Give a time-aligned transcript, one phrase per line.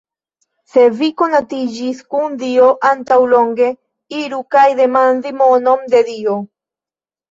[0.69, 3.71] Se vi konatiĝis kun Dio antaŭlonge,
[4.25, 6.41] iru kaj demandi monon de Dio